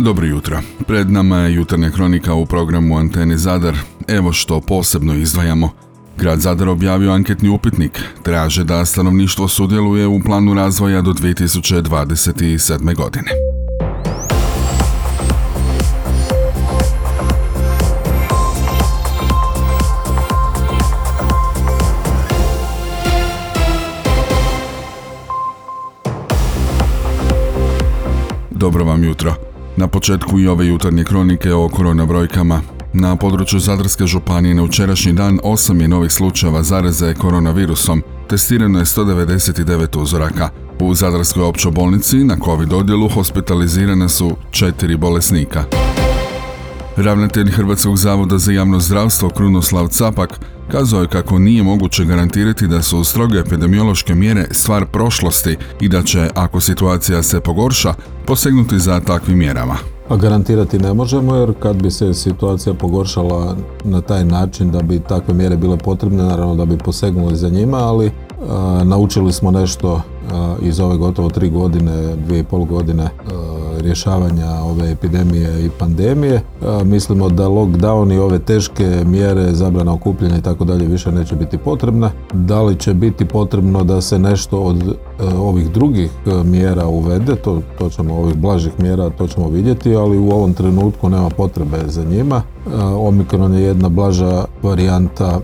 [0.00, 0.60] Dobro jutro.
[0.86, 3.76] Pred nama je jutarnja kronika u programu Antene Zadar.
[4.08, 5.70] Evo što posebno izdvajamo.
[6.16, 8.02] Grad Zadar objavio anketni upitnik.
[8.22, 12.94] Traže da stanovništvo sudjeluje u planu razvoja do 2027.
[12.94, 13.30] godine.
[28.50, 29.57] Dobro vam jutro.
[29.78, 32.60] Na početku i ove jutarnje kronike o korona brojkama.
[32.92, 38.02] Na području Zadarske županije na učerašnji dan 8 je novih slučajeva zaraze koronavirusom.
[38.28, 40.48] Testirano je 199 uzoraka.
[40.80, 45.64] U Zadarskoj općoj bolnici na COVID odjelu hospitalizirane su četiri bolesnika.
[46.96, 50.40] Ravnatelj Hrvatskog zavoda za javno zdravstvo Krunoslav Capak
[50.72, 56.02] kazao je kako nije moguće garantirati da su stroge epidemiološke mjere stvar prošlosti i da
[56.02, 57.94] će, ako situacija se pogorša,
[58.26, 59.76] posegnuti za takvim mjerama.
[60.08, 65.00] A garantirati ne možemo jer kad bi se situacija pogoršala na taj način da bi
[65.00, 68.12] takve mjere bile potrebne, naravno da bi posegnuli za njima, ali
[68.84, 70.00] naučili smo nešto
[70.62, 73.08] iz ove gotovo tri godine, dvije i pol godine
[73.80, 76.42] rješavanja ove epidemije i pandemije.
[76.84, 81.58] Mislimo da lockdown i ove teške mjere, zabrana okupljanja i tako dalje više neće biti
[81.58, 82.10] potrebne.
[82.32, 84.96] Da li će biti potrebno da se nešto od
[85.38, 86.10] ovih drugih
[86.44, 91.08] mjera uvede, to, to ćemo, ovih blažih mjera, to ćemo vidjeti, ali u ovom trenutku
[91.08, 92.42] nema potrebe za njima.
[92.98, 95.40] Omikron je jedna blaža varijanta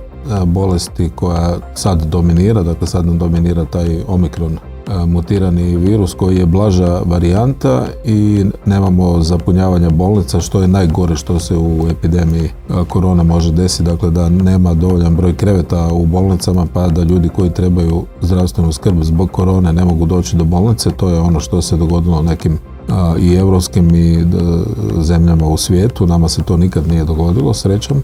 [0.46, 4.58] bolesti koja sad dominira, dakle sad nam dominira taj omikron
[5.06, 11.56] mutirani virus koji je blaža varijanta i nemamo zapunjavanja bolnica što je najgore što se
[11.56, 12.50] u epidemiji
[12.88, 17.50] korona može desiti, dakle da nema dovoljan broj kreveta u bolnicama pa da ljudi koji
[17.50, 21.76] trebaju zdravstvenu skrb zbog korone ne mogu doći do bolnice, to je ono što se
[21.76, 22.58] dogodilo nekim
[23.18, 24.24] i europskim i
[25.00, 26.06] zemljama u svijetu.
[26.06, 28.02] Nama se to nikad nije dogodilo, srećom.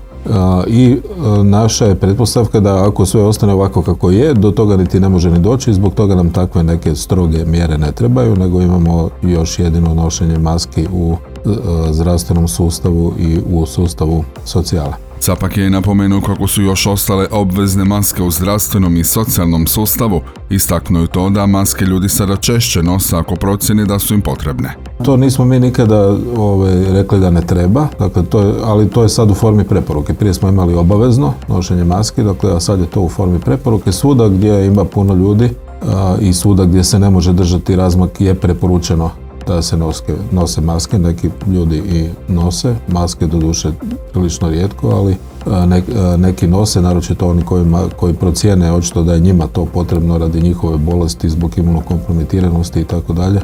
[0.67, 0.97] I
[1.45, 5.31] naša je pretpostavka da ako sve ostane ovako kako je, do toga niti ne može
[5.31, 9.95] ni doći zbog toga nam takve neke stroge mjere ne trebaju, nego imamo još jedino
[9.95, 11.17] nošenje maski u
[11.91, 15.10] zdravstvenom sustavu i u sustavu socijale.
[15.21, 20.21] Capak je napomenuo kako su još ostale obvezne maske u zdravstvenom i socijalnom sustavu.
[20.51, 24.75] Istaknuo to da maske ljudi sada češće nose ako procjeni da su im potrebne.
[25.05, 29.09] To nismo mi nikada ovaj, rekli da ne treba, dakle, to je, ali to je
[29.09, 30.15] sad u formi preporuke.
[30.15, 33.93] Prije smo imali obavezno nošenje maski, dakle, a sad je to u formi preporuke.
[33.93, 35.51] Svuda gdje ima puno ljudi
[36.21, 39.11] i svuda gdje se ne može držati razmak je preporučeno
[39.55, 43.69] da se noske, nose maske, neki ljudi i nose maske, doduše
[44.13, 45.17] prilično rijetko, ali
[46.19, 50.77] neki nose, naročito oni kojima, koji procijene očito da je njima to potrebno radi njihove
[50.77, 53.41] bolesti zbog imunokompromitiranosti i tako dalje.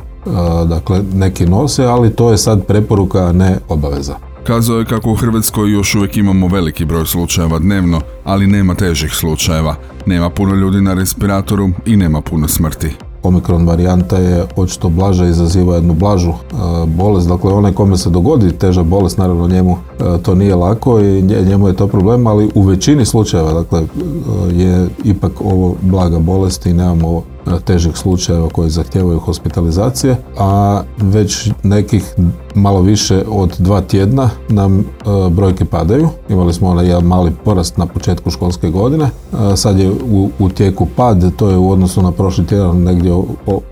[0.69, 4.17] Dakle, neki nose, ali to je sad preporuka, a ne obaveza.
[4.47, 9.13] Kazao je kako u Hrvatskoj još uvijek imamo veliki broj slučajeva dnevno, ali nema težih
[9.15, 9.75] slučajeva.
[10.07, 12.91] Nema puno ljudi na respiratoru i nema puno smrti.
[13.27, 16.35] Omikron varijanta je očito blaža izaziva jednu blažu e,
[16.87, 17.29] bolest.
[17.29, 21.69] Dakle, onaj kome se dogodi teža bolest, naravno njemu e, to nije lako i njemu
[21.69, 23.87] je to problem, ali u većini slučajeva dakle, e,
[24.55, 27.23] je ipak ovo blaga bolest i nemamo
[27.65, 32.15] težih slučajeva koji zahtijevaju hospitalizacije, a već nekih
[32.55, 34.85] malo više od dva tjedna nam
[35.31, 36.09] brojke padaju.
[36.29, 39.11] Imali smo onaj jedan mali porast na početku školske godine.
[39.57, 43.13] Sad je u, u tijeku pad, to je u odnosu na prošli tjedan negdje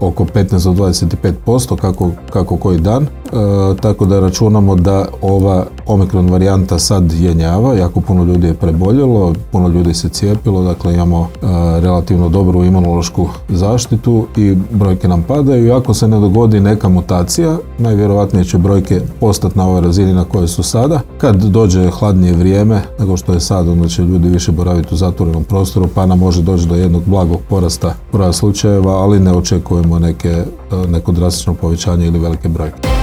[0.00, 3.06] oko 15 do 25% kako, kako koji dan.
[3.34, 9.32] E, tako da računamo da ova omikron varijanta sad jenjava, jako puno ljudi je preboljelo,
[9.52, 11.46] puno ljudi se cijepilo, dakle imamo e,
[11.80, 15.74] relativno dobru imunološku zaštitu i brojke nam padaju.
[15.74, 20.48] Ako se ne dogodi neka mutacija, najvjerojatnije će brojke postati na ovoj razini na kojoj
[20.48, 21.00] su sada.
[21.18, 25.44] Kad dođe hladnije vrijeme nego što je sad, onda će ljudi više boraviti u zatvorenom
[25.44, 30.28] prostoru, pa nam može doći do jednog blagog porasta broja slučajeva, ali ne očekujemo neke,
[30.28, 30.44] e,
[30.88, 32.93] neko drastično povećanje ili velike brojke.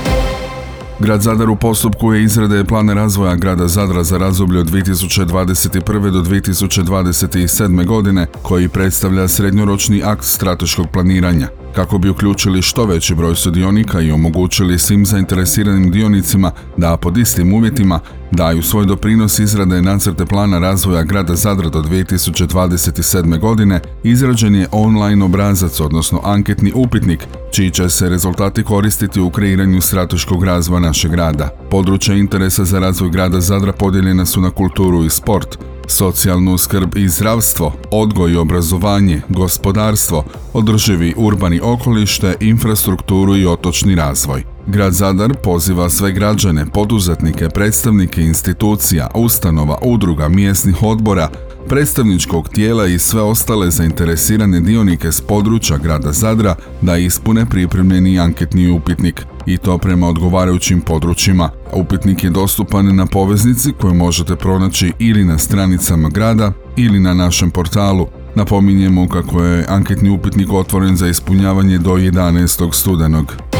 [1.01, 6.11] Grad Zadar u postupku je izrade plana razvoja grada Zadra za razdoblje od 2021.
[6.11, 7.85] do 2027.
[7.85, 14.11] godine koji predstavlja srednjoročni akt strateškog planiranja kako bi uključili što veći broj sudionika i
[14.11, 17.99] omogućili svim zainteresiranim dionicima da pod istim uvjetima
[18.31, 23.39] daju svoj doprinos izrade nacrte plana razvoja grada Zadra do 2027.
[23.39, 29.81] godine, izrađen je online obrazac, odnosno anketni upitnik, čiji će se rezultati koristiti u kreiranju
[29.81, 31.49] strateškog razvoja našeg grada.
[31.71, 37.09] Područja interesa za razvoj grada Zadra podijeljena su na kulturu i sport, socijalnu skrb i
[37.09, 44.43] zdravstvo, odgoj i obrazovanje, gospodarstvo, održivi urbani okolište, infrastrukturu i otočni razvoj.
[44.67, 51.29] Grad Zadar poziva sve građane, poduzetnike, predstavnike institucija, ustanova, udruga, mjesnih odbora,
[51.71, 58.71] predstavničkog tijela i sve ostale zainteresirane dionike s područja grada Zadra da ispune pripremljeni anketni
[58.71, 61.49] upitnik i to prema odgovarajućim područjima.
[61.73, 67.51] Upitnik je dostupan na poveznici koju možete pronaći ili na stranicama grada ili na našem
[67.51, 68.07] portalu.
[68.35, 72.73] Napominjemo kako je anketni upitnik otvoren za ispunjavanje do 11.
[72.73, 73.50] studenog.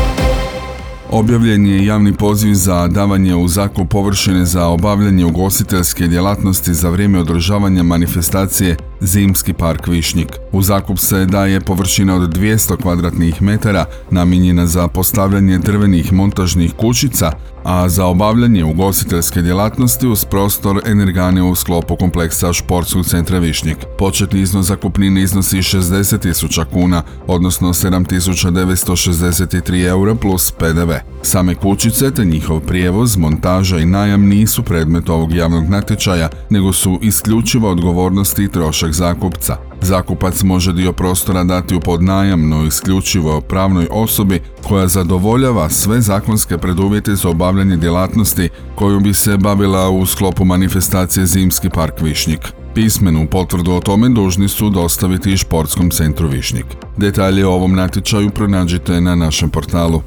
[1.14, 7.20] Objavljen je javni poziv za davanje u zakup površine za obavljanje ugostiteljske djelatnosti za vrijeme
[7.20, 10.28] održavanja manifestacije Zimski park Višnjik.
[10.52, 17.32] U zakup se daje površina od 200 kvadratnih metara namijenjena za postavljanje drvenih montažnih kućica,
[17.64, 23.78] a za obavljanje ugostiteljske djelatnosti uz prostor energane u sklopu kompleksa Športskog centra Višnjik.
[23.98, 30.92] Početni iznos zakupnine iznosi 60.000 kuna, odnosno 7.963 eura plus PDV.
[31.22, 37.00] Same kućice te njihov prijevoz, montaža i najam nisu predmet ovog javnog natječaja, nego su
[37.02, 39.71] isključivo odgovornosti i trošak zakupca.
[39.82, 46.58] Zakupac može dio prostora dati u podnajam, no isključivo pravnoj osobi koja zadovoljava sve zakonske
[46.58, 52.40] preduvjete za obavljanje djelatnosti koju bi se bavila u sklopu manifestacije Zimski park Višnjik.
[52.76, 56.66] Pismenu potvrdu o tome dužni su dostaviti i Športskom centru Višnjik.
[56.98, 60.02] Detalje o ovom natječaju pronađite na našem portalu.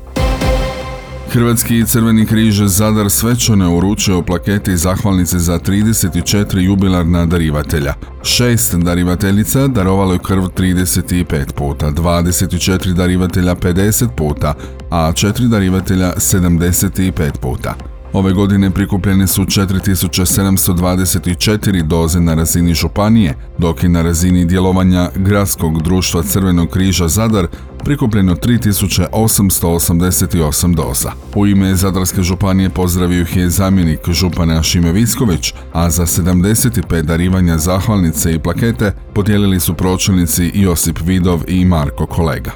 [1.30, 7.94] Hrvatski crveni križ Zadar svečano uručio plakete i zahvalnice za 34 jubilarna darivatelja.
[8.22, 14.54] Šest darivateljica darovalo je krv 35 puta, 24 darivatelja 50 puta,
[14.90, 17.93] a četiri darivatelja 75 puta.
[18.14, 25.82] Ove godine prikupljene su 4724 doze na razini županije, dok je na razini djelovanja Gradskog
[25.82, 27.46] društva Crvenog križa Zadar
[27.84, 31.12] prikupljeno 3888 doza.
[31.34, 37.58] U ime Zadarske županije pozdravio ih je zamjenik župana Šime Visković, a za 75 darivanja
[37.58, 42.52] zahvalnice i plakete podijelili su pročelnici Josip Vidov i Marko Kolega.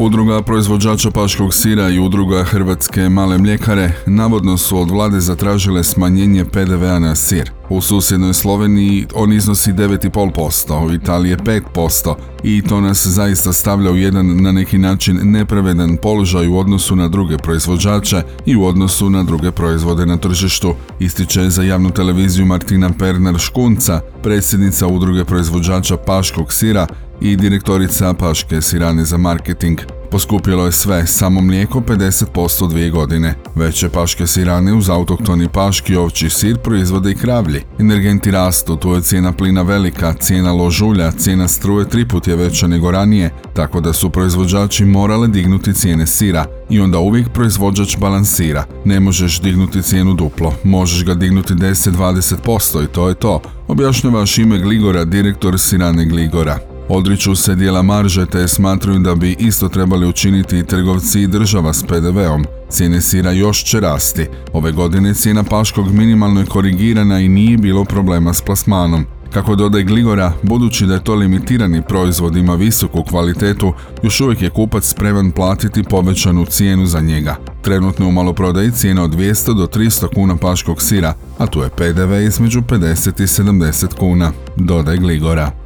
[0.00, 6.44] Udruga proizvođača paškog sira i udruga Hrvatske male mljekare navodno su od vlade zatražile smanjenje
[6.44, 7.59] PDV-a na sir.
[7.70, 13.96] U susjednoj Sloveniji on iznosi 9,5%, u Italiji 5% i to nas zaista stavlja u
[13.96, 19.22] jedan na neki način nepravedan položaj u odnosu na druge proizvođače i u odnosu na
[19.22, 26.52] druge proizvode na tržištu, ističe za javnu televiziju Martina Perner Škunca, predsjednica udruge proizvođača paškog
[26.52, 26.86] sira
[27.20, 29.99] i direktorica Paške Sirane za marketing.
[30.10, 33.34] Poskupilo je sve, samo mlijeko 50% dvije godine.
[33.54, 37.62] Veće paške sirane uz autoktoni paški ovči sir proizvode i kravlji.
[37.78, 42.66] Energenti rastu, tu je cijena plina velika, cijena ložulja, cijena struje tri put je veća
[42.66, 48.64] nego ranije, tako da su proizvođači morale dignuti cijene sira i onda uvijek proizvođač balansira.
[48.84, 54.58] Ne možeš dignuti cijenu duplo, možeš ga dignuti 10-20% i to je to, objašnjava Šime
[54.58, 56.69] Gligora, direktor Sirane Gligora.
[56.92, 61.72] Odriču se dijela marže te smatruju da bi isto trebali učiniti i trgovci i država
[61.72, 62.44] s PDV-om.
[62.70, 64.26] Cijene sira još će rasti.
[64.52, 69.04] Ove godine cijena paškog minimalno je korigirana i nije bilo problema s plasmanom.
[69.32, 73.72] Kako dodaje Gligora, budući da je to limitirani proizvod ima visoku kvalitetu,
[74.02, 77.36] još uvijek je kupac spreman platiti povećanu cijenu za njega.
[77.62, 82.14] Trenutno u maloprodaji cijena od 200 do 300 kuna paškog sira, a tu je PDV
[82.26, 85.59] između 50 i 70 kuna, dodaje Gligora.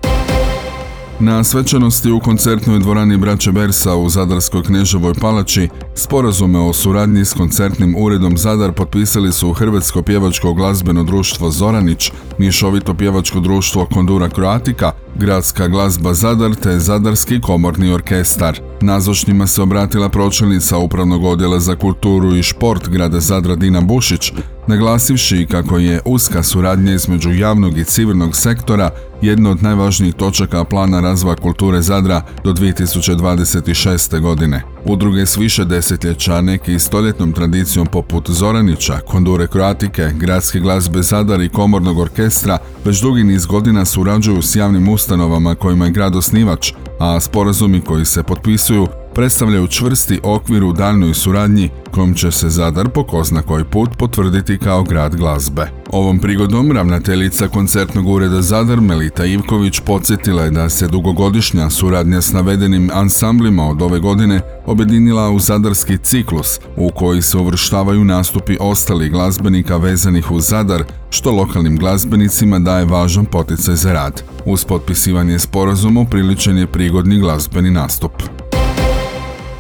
[1.21, 7.33] Na svečanosti u koncertnoj dvorani Braće Bersa u Zadarskoj Kneževoj palači sporazume o suradnji s
[7.33, 14.93] koncertnim uredom Zadar potpisali su Hrvatsko pjevačko glazbeno društvo Zoranić, Mješovito pjevačko društvo Kondura Kroatika,
[15.15, 18.61] Gradska glazba Zadar te Zadarski komorni orkestar.
[18.81, 24.33] Nazočnjima se obratila pročelnica Upravnog odjela za kulturu i šport grada Zadra Dina Bušić,
[24.67, 28.91] naglasivši kako je uska suradnja između javnog i civilnog sektora
[29.23, 34.21] jedna od najvažnijih točaka plana razvoja kulture Zadra do 2026.
[34.21, 34.74] godine.
[34.87, 41.41] Udruge s više desetljeća, neki i stoljetnom tradicijom poput Zoranića, Kondure Kroatike, Gradske glazbe Zadar
[41.41, 46.73] i Komornog orkestra već dugi niz godina surađuju s javnim ustanovama kojima je grad osnivač,
[47.01, 52.89] a sporazumi koji se potpisuju predstavljaju čvrsti okvir u daljnoj suradnji kojom će se Zadar
[52.89, 55.71] po ko zna koji put potvrditi kao grad glazbe.
[55.91, 62.33] Ovom prigodom ravnateljica koncertnog ureda Zadar Melita Ivković podsjetila je da se dugogodišnja suradnja s
[62.33, 69.13] navedenim ansamblima od ove godine objedinila u zadarski ciklus u koji se uvrštavaju nastupi ostalih
[69.13, 74.23] glazbenika vezanih uz Zadar, što lokalnim glazbenicima daje važan poticaj za rad.
[74.47, 78.13] Uz potpisivanje sporazuma upriličen je prigodni glazbeni nastup.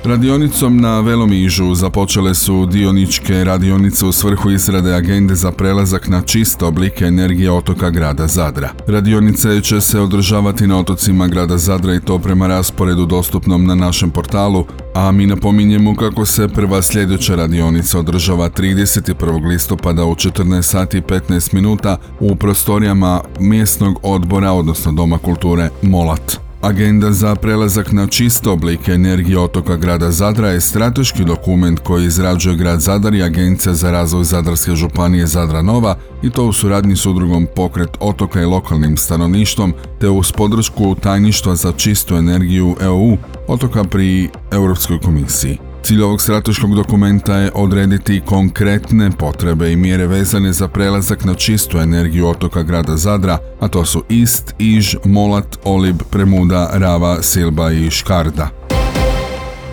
[0.04, 6.64] Radionicom na Velomižu započele su dioničke radionice u svrhu izrade agende za prelazak na čiste
[6.64, 8.70] oblike energije otoka grada Zadra.
[8.87, 14.11] Radionice će se održavati na otocima grada Zadra i to prema rasporedu dostupnom na našem
[14.11, 19.49] portalu, a mi napominjemo kako se prva sljedeća radionica održava 31.
[19.49, 26.53] listopada u 14 sati i 15 minuta u prostorijama mjesnog odbora, odnosno Doma kulture Molat.
[26.64, 32.56] Agenda za prelazak na čisto oblike energije otoka grada Zadra je strateški dokument koji izrađuje
[32.56, 37.06] grad Zadar i Agencija za razvoj Zadarske županije Zadra Nova i to u suradnji s
[37.06, 43.16] udrugom Pokret otoka i lokalnim stanovništvom te uz podršku tajništva za čistu energiju EU
[43.49, 45.59] otoka pri Europskoj komisiji.
[45.84, 51.78] Cilj ovog strateškog dokumenta je odrediti konkretne potrebe i mjere vezane za prelazak na čistu
[51.78, 57.90] energiju otoka grada Zadra, a to su Ist, Iž, Molat, Olib, Premuda, Rava, Silba i
[57.90, 58.48] Škarda.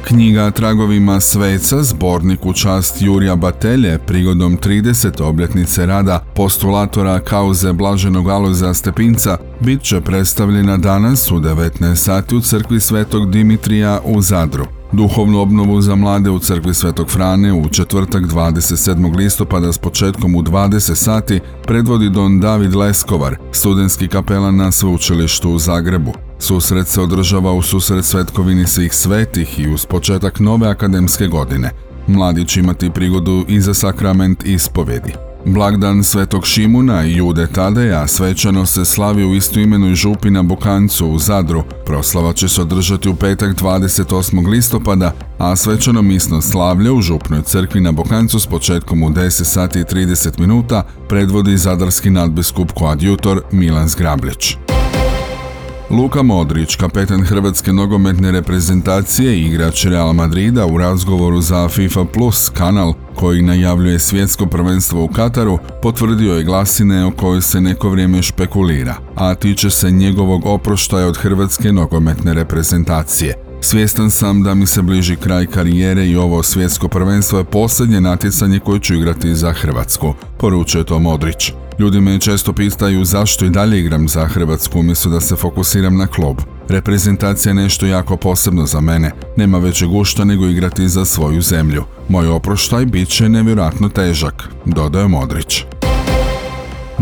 [0.08, 5.24] Knjiga Tragovima sveca, zbornik u čast Jurija Batelje, prigodom 30.
[5.24, 12.42] obljetnice rada postulatora kauze Blaženog Alojza Stepinca, bit će predstavljena danas u 19 sati u
[12.42, 14.81] crkvi Svetog Dimitrija u Zadru.
[14.94, 19.16] Duhovnu obnovu za mlade u crkvi Svetog Frane u četvrtak 27.
[19.16, 25.60] listopada s početkom u 20 sati predvodi don David Leskovar, studentski kapelan na sveučilištu u
[25.60, 26.14] Zagrebu.
[26.40, 31.72] Susret se održava u susret svetkovini svih svetih i uz početak nove akademske godine.
[32.08, 35.31] Mladi će imati prigodu i za sakrament ispovedi.
[35.46, 41.20] Blagdan Svetog Šimuna i Jude Tadeja svečano se slavi u istoimenoj župi na Bukancu u
[41.20, 41.64] Zadru.
[41.86, 44.48] Proslava će se održati u petak 28.
[44.48, 49.80] listopada, a svečano misno slavlje u župnoj crkvi na Bokancu s početkom u 10 sati
[49.80, 54.58] i 30 minuta predvodi zadarski nadbiskup koadjutor Milan Zgrablić.
[55.92, 62.50] Luka Modrić, kapetan hrvatske nogometne reprezentacije i igrač Real Madrida u razgovoru za FIFA Plus
[62.50, 68.22] kanal koji najavljuje svjetsko prvenstvo u Kataru, potvrdio je glasine o kojoj se neko vrijeme
[68.22, 73.36] špekulira, a tiče se njegovog oproštaja od hrvatske nogometne reprezentacije.
[73.62, 78.60] Svjestan sam da mi se bliži kraj karijere i ovo svjetsko prvenstvo je posljednje natjecanje
[78.60, 81.54] koje ću igrati za Hrvatsku, poručuje to Modrić.
[81.82, 86.08] Ljudi me često pitaju zašto i dalje igram za Hrvatsku umjesto da se fokusiram na
[86.08, 86.38] klub.
[86.70, 89.12] Reprezentacija je nešto jako posebno za mene.
[89.38, 91.84] Nema većeg gušta nego igrati za svoju zemlju.
[92.10, 95.66] Moj oproštaj bit će nevjerojatno težak, dodaje Modrić.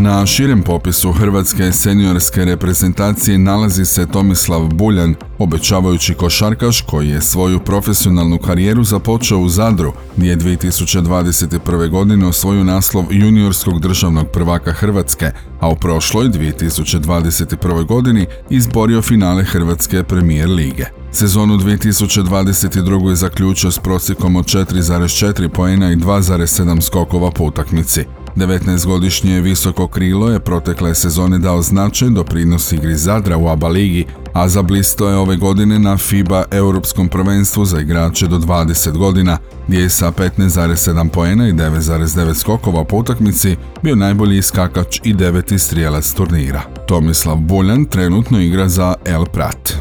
[0.02, 7.58] Na širem popisu hrvatske seniorske reprezentacije nalazi se Tomislav Buljan, obećavajući košarkaš koji je svoju
[7.58, 11.90] profesionalnu karijeru započeo u Zadru, gdje je 2021.
[11.90, 15.30] godine osvojio naslov juniorskog državnog prvaka Hrvatske,
[15.60, 17.86] a u prošloj 2021.
[17.86, 20.84] godini izborio finale Hrvatske premijer lige.
[21.12, 23.08] Sezonu 2022.
[23.08, 28.04] je zaključio s prosjekom od 4,4 poena i 2,7 skokova po utakmici.
[28.36, 34.48] 19-godišnje visoko krilo je protekle sezone dao značaj doprinos igri Zadra u ABA ligi, a
[34.48, 39.90] zablisto je ove godine na FIBA Europskom prvenstvu za igrače do 20 godina, gdje je
[39.90, 46.62] sa 15,7 poena i 9,9 skokova po utakmici bio najbolji iskakač i deveti strijelac turnira.
[46.88, 49.72] Tomislav Buljan trenutno igra za El Prat.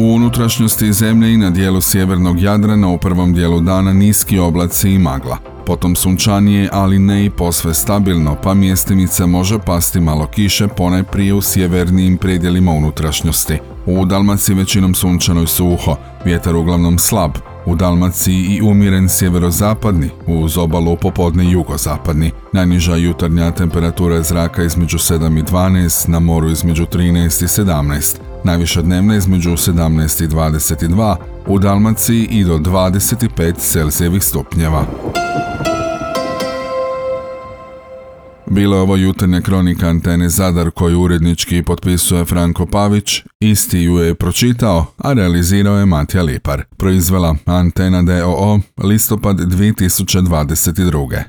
[0.00, 4.98] U unutrašnjosti zemlje i na dijelu sjevernog Jadrana u prvom dijelu dana niski oblaci i
[4.98, 5.36] magla.
[5.66, 11.42] Potom sunčanije, ali ne i posve stabilno, pa mjestimice može pasti malo kiše ponajprije u
[11.42, 13.58] sjevernijim predjelima unutrašnjosti.
[13.86, 17.30] U Dalmaciji većinom sunčano i suho, vjetar uglavnom slab,
[17.66, 22.30] u Dalmaciji i umiren sjeverozapadni, uz obalu popodne jugozapadni.
[22.52, 28.29] Najniža jutarnja temperatura zraka između 7 i 12, na moru između 13 i 17.
[28.44, 31.16] Najviša dnevna između 17 i 22,
[31.46, 34.84] u Dalmaciji i do 25 Celzijevih stupnjeva.
[38.46, 44.14] Bila je ovo jutarnja kronika Antene Zadar koju urednički potpisuje Franko Pavić, isti ju je
[44.14, 46.64] pročitao, a realizirao je Matija Lipar.
[46.76, 51.22] Proizvela Antena DOO listopad 2022.